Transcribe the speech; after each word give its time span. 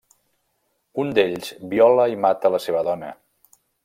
Un 1.03 1.11
d'ells 1.17 1.51
viola 1.73 2.05
i 2.13 2.17
mata 2.23 2.51
la 2.57 2.63
seva 2.65 2.83
dona. 2.89 3.13